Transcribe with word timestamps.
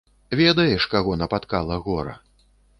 Ведаеш, 0.39 0.87
каго 0.95 1.19
напаткала 1.25 1.81
гора. 1.87 2.19